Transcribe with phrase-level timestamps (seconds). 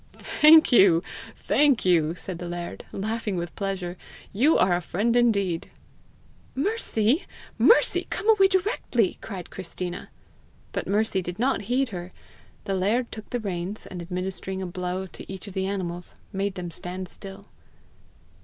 [0.17, 1.03] "Thank you,
[1.35, 3.97] thank you!" said the laird, laughing with pleasure.
[4.33, 5.69] "You are a friend indeed!"
[6.55, 7.27] "Mercy!
[7.59, 8.07] Mercy!
[8.09, 10.09] come away directly," cried Christina.
[10.71, 12.13] But Mercy did not heed her.
[12.63, 16.71] The laird took the reins, and administering a blow each to the animals, made them
[16.71, 17.45] stand still.